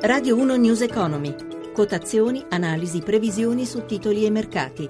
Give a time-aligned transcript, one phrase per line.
[0.00, 1.34] Radio 1 News Economy.
[1.72, 4.88] Quotazioni, analisi, previsioni su titoli e mercati.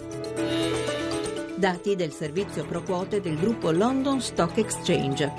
[1.57, 5.33] Dati del servizio pro quote del gruppo London Stock Exchange.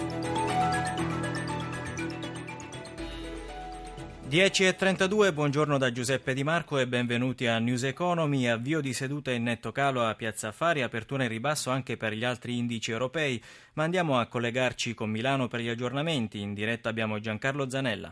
[4.27, 8.47] 10.32, buongiorno da Giuseppe Di Marco e benvenuti a News Economy.
[8.47, 12.23] Avvio di seduta in netto calo a Piazza Affari, apertura in ribasso anche per gli
[12.23, 13.39] altri indici europei.
[13.73, 16.39] Ma andiamo a collegarci con Milano per gli aggiornamenti.
[16.39, 18.11] In diretta abbiamo Giancarlo Zanella.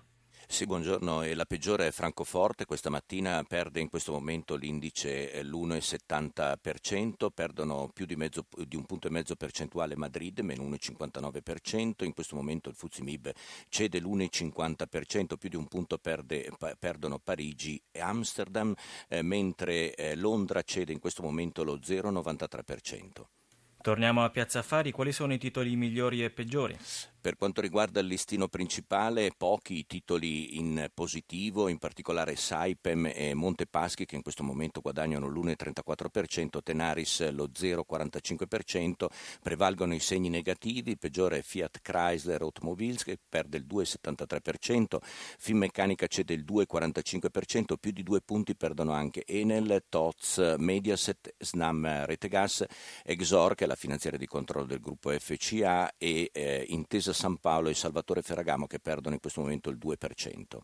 [0.50, 1.24] Sì, buongiorno.
[1.36, 2.66] La peggiore è Francoforte.
[2.66, 9.08] Questa mattina perde in questo momento l'indice l'1,70%, perdono più di, mezzo, di, un punto
[9.08, 12.06] e mezzo percentuale Madrid, meno 1,59%.
[12.06, 13.30] In questo momento il Fuzimib
[13.68, 18.74] cede l'1,50%, più di un punto perde, perdono Parigi e Amsterdam,
[19.10, 23.37] eh, mentre eh, Londra cede in questo momento lo 0,93%.
[23.82, 26.78] Torniamo a Piazza Affari, quali sono i titoli migliori e peggiori?
[27.20, 34.06] Per quanto riguarda il listino principale, pochi titoli in positivo, in particolare Saipem e Montepaschi
[34.06, 39.08] che in questo momento guadagnano l'1,34%, Tenaris lo 0,45%,
[39.42, 44.98] prevalgono i segni negativi, peggiore Fiat Chrysler Automobiles che perde il 2,73%,
[45.38, 52.64] Finmeccanica cede il 2,45%, più di due punti perdono anche Enel, Toz, Mediaset, Snam Retegas,
[53.04, 57.70] Exor che è la finanziaria di controllo del gruppo FCA e eh, Intesa San Paolo
[57.70, 60.58] e Salvatore Ferragamo che perdono in questo momento il 2%.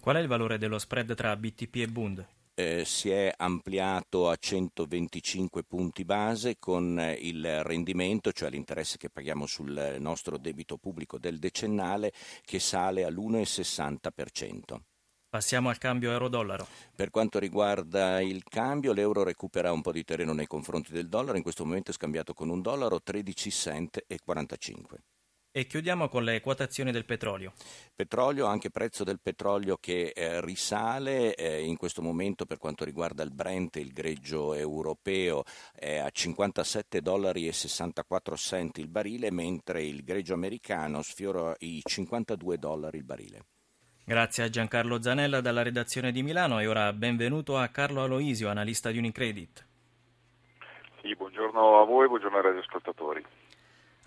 [0.00, 2.26] Qual è il valore dello spread tra BTP e Bund?
[2.54, 9.10] Eh, si è ampliato a 125 punti base con eh, il rendimento, cioè l'interesse che
[9.10, 12.12] paghiamo sul nostro debito pubblico del decennale,
[12.44, 14.95] che sale all'1,60%.
[15.36, 16.66] Passiamo al cambio euro-dollaro.
[16.94, 21.36] Per quanto riguarda il cambio, l'euro recupera un po' di terreno nei confronti del dollaro,
[21.36, 24.98] in questo momento è scambiato con un dollaro 13 cent e 45.
[25.50, 27.52] E chiudiamo con le quotazioni del petrolio.
[27.94, 33.22] Petrolio, anche prezzo del petrolio che eh, risale eh, in questo momento per quanto riguarda
[33.22, 39.84] il Brent, il greggio europeo, è a 57 dollari e 64 centi il barile, mentre
[39.84, 43.44] il greggio americano sfiora i 52 dollari il barile.
[44.08, 48.92] Grazie a Giancarlo Zanella dalla redazione di Milano e ora benvenuto a Carlo Aloisio, analista
[48.92, 49.66] di Unicredit.
[51.02, 53.26] Sì, buongiorno a voi, buongiorno ai radioascoltatori.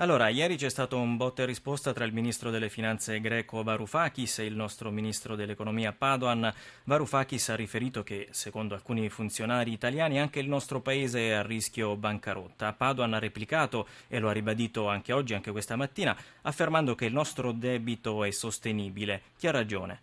[0.02, 4.40] Allora, ieri c'è stato un botta e risposta tra il ministro delle finanze greco Varoufakis
[4.40, 6.50] e il nostro ministro dell'economia Padoan.
[6.86, 11.98] Varoufakis ha riferito che, secondo alcuni funzionari italiani, anche il nostro paese è a rischio
[11.98, 12.72] bancarotta.
[12.72, 17.14] Padoan ha replicato, e lo ha ribadito anche oggi, anche questa mattina, affermando che il
[17.14, 19.24] nostro debito è sostenibile.
[19.38, 20.02] Chi ha ragione?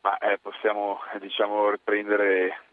[0.00, 2.67] Ma, eh, possiamo diciamo, riprendere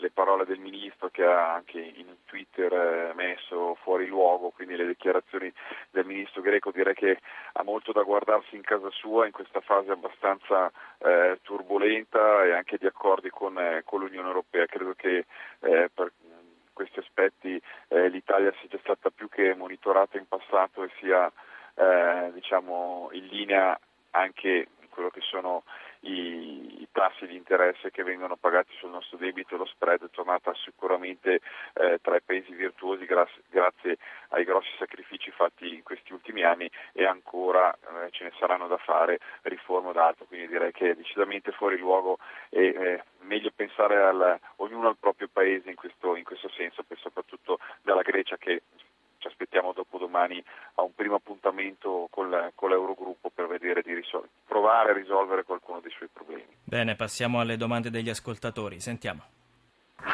[0.00, 4.86] le parole del ministro che ha anche in Twitter eh, messo fuori luogo, quindi le
[4.86, 5.52] dichiarazioni
[5.90, 7.18] del ministro greco direi che
[7.52, 12.78] ha molto da guardarsi in casa sua in questa fase abbastanza eh, turbolenta e anche
[12.78, 14.66] di accordi con, eh, con l'Unione Europea.
[14.66, 15.26] Credo che
[15.60, 16.12] eh, per
[16.72, 21.30] questi aspetti eh, l'Italia sia stata più che monitorata in passato e sia
[21.74, 23.78] eh, diciamo, in linea
[24.12, 24.66] anche
[25.00, 25.64] quello che sono
[26.00, 30.52] i, i, tassi di interesse che vengono pagati sul nostro debito, lo spread è tornata
[30.54, 31.40] sicuramente
[31.72, 33.96] eh, tra i paesi virtuosi grazie, grazie,
[34.28, 38.76] ai grossi sacrifici fatti in questi ultimi anni e ancora eh, ce ne saranno da
[38.76, 42.18] fare riforme d'altro, quindi direi che è decisamente fuori luogo
[42.50, 47.58] e eh, meglio pensare al, ognuno al proprio paese in questo, in questo senso, soprattutto
[47.80, 48.62] dalla Grecia che
[49.20, 50.42] ci aspettiamo dopodomani
[50.74, 55.92] a un primo appuntamento con l'Eurogruppo per vedere di risol- provare a risolvere qualcuno dei
[55.92, 56.44] suoi problemi.
[56.64, 58.80] Bene, passiamo alle domande degli ascoltatori.
[58.80, 59.22] Sentiamo.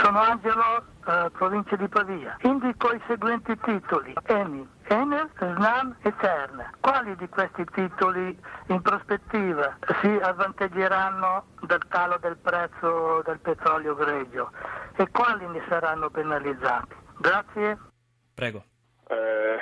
[0.03, 2.37] Sono Angelo, eh, provincia di Pavia.
[2.43, 6.71] Indico i seguenti titoli: Eni, Enel, Snam e CERN.
[6.81, 14.51] Quali di questi titoli in prospettiva si avvantaggeranno dal calo del prezzo del petrolio greggio
[14.97, 16.95] e quali ne saranno penalizzati?
[17.19, 17.79] Grazie.
[18.35, 18.65] Prego.
[19.09, 19.59] Eh,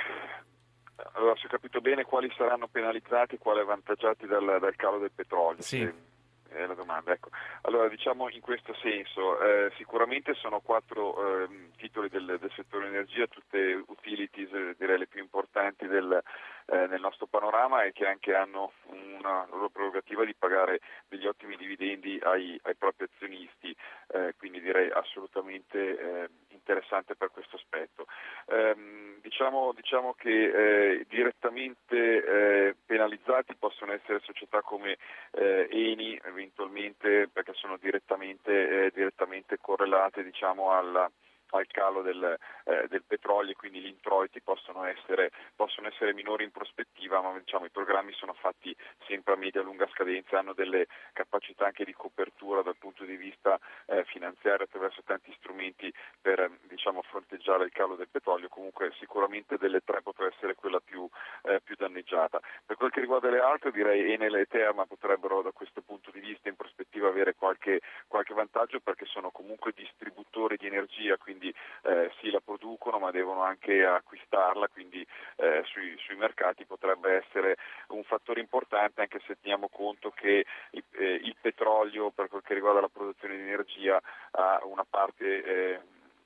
[1.15, 5.11] allora, se ho capito bene quali saranno penalizzati e quali avvantaggiati dal, dal calo del
[5.13, 5.61] petrolio.
[5.61, 6.13] Sì.
[6.47, 7.11] È la domanda.
[7.11, 7.29] Ecco.
[7.61, 13.27] Allora, diciamo in questo senso, eh, sicuramente sono quattro eh, titoli del, del, settore energia,
[13.27, 16.21] tutte utilities, eh, direi le più importanti del,
[16.67, 21.55] eh, nel nostro panorama e che anche hanno una loro prerogativa di pagare degli ottimi
[21.57, 23.75] dividendi ai, ai propri azionisti,
[24.07, 28.07] eh, quindi direi assolutamente eh, interessante per questo aspetto.
[28.47, 34.97] Ehm, diciamo, diciamo, che direttamente penalizzati possono essere società come
[35.31, 41.09] Eni, eventualmente perché sono direttamente, direttamente correlate diciamo, alla
[41.51, 46.43] al calo del, eh, del petrolio e quindi gli introiti possono essere, possono essere, minori
[46.43, 48.75] in prospettiva, ma diciamo, i programmi sono fatti
[49.07, 53.15] sempre a media e lunga scadenza, hanno delle capacità anche di copertura dal punto di
[53.15, 59.57] vista eh, finanziario attraverso tanti strumenti per diciamo, fronteggiare il calo del petrolio, comunque sicuramente
[59.57, 61.07] delle tre potrà essere quella più,
[61.43, 62.39] eh, più danneggiata.
[62.65, 66.19] Per quel che riguarda le altre direi Enel e Terma potrebbero da questo punto di
[66.19, 71.53] vista in prospettiva avere qualche, qualche vantaggio perché sono comunque distributori di energia, quindi
[71.83, 75.05] eh, sì la producono ma devono anche acquistarla, quindi
[75.37, 77.57] eh, sui, sui, mercati potrebbe essere
[77.89, 82.53] un fattore importante anche se teniamo conto che il, eh, il petrolio per quel che
[82.53, 84.01] riguarda la produzione di energia
[84.31, 85.79] ha una parte eh,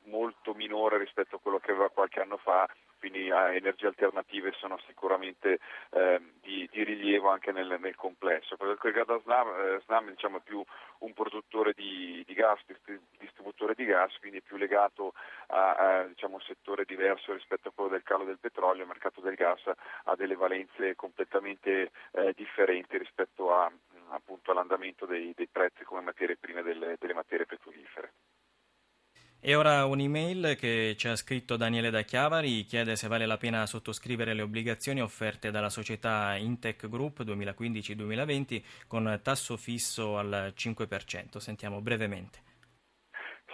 [0.04, 2.68] molto minore rispetto a quello che aveva qualche anno fa
[3.00, 5.60] quindi eh, energie alternative sono sicuramente
[5.92, 8.58] eh, di, di, rilievo anche nel, nel complesso.
[8.58, 10.64] Per quel che riguarda Snam, eh, Snam diciamo, è più
[11.00, 12.60] un produttore di, di, gas,
[13.18, 15.14] distributore di gas, quindi è più legato
[15.48, 19.22] a, a diciamo, un settore diverso rispetto a quello del calo del petrolio, il mercato
[19.22, 19.62] del gas
[20.04, 23.72] ha delle valenze completamente eh, differenti rispetto a,
[24.10, 27.69] appunto, all'andamento dei, dei, prezzi come materie prime delle, delle materie petrolifere.
[29.42, 33.66] E ora un'email che ci ha scritto Daniele da Chiavari, chiede se vale la pena
[33.66, 41.38] sottoscrivere le obbligazioni offerte dalla società Intec Group 2015-2020 con tasso fisso al 5%.
[41.38, 42.40] Sentiamo brevemente.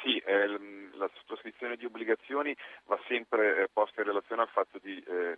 [0.02, 0.48] Sì, eh,
[0.94, 2.56] la sottoscrizione di obbligazioni
[2.86, 5.38] va sempre eh, posta in relazione al fatto di eh,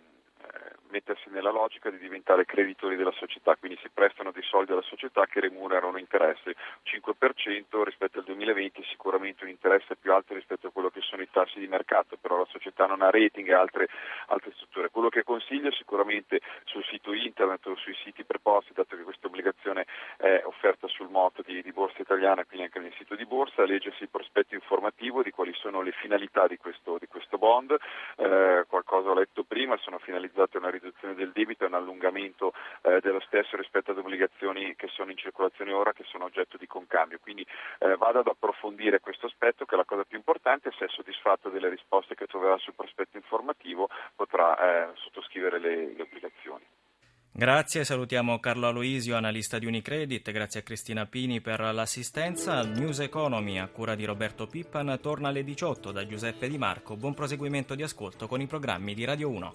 [0.90, 5.26] mettersi nella logica di diventare creditori della società, quindi si prestano dei soldi alla società
[5.26, 6.54] che remunerano interesse
[6.84, 11.30] 5% rispetto al 2020, sicuramente un interesse più alto rispetto a quello che sono i
[11.30, 13.88] tassi di mercato, però la società non ha rating e altre,
[14.28, 14.90] altre strutture.
[14.90, 19.86] Quello che consiglio sicuramente sul sito internet o sui siti preposti, dato che questa obbligazione
[20.16, 24.02] è offerta sul motto di, di Borsa Italiana, quindi anche nel sito di Borsa, leggersi
[24.02, 27.76] il prospetto informativo di quali sono le finalità di questo, di questo bond,
[28.16, 32.52] eh, qualcosa ho letto prima, sono finalizzate a una riduzione del debito e un allungamento
[32.82, 36.66] eh, dello stesso rispetto ad obbligazioni che sono in circolazione ora, che sono oggetto di
[36.66, 37.18] concambio.
[37.20, 37.46] Quindi
[37.78, 41.48] eh, vado ad approfondire questo aspetto che è la cosa più importante, se è soddisfatto
[41.48, 46.64] delle risposte che troverà sul prospetto informativo potrà eh, sottoscrivere le, le obbligazioni.
[47.30, 52.64] Grazie, salutiamo Carlo Aloisio, analista di Unicredit, grazie a Cristina Pini per l'assistenza.
[52.64, 56.96] News Economy a cura di Roberto Pippan torna alle 18 da Giuseppe Di Marco.
[56.96, 59.54] Buon proseguimento di ascolto con i programmi di Radio 1.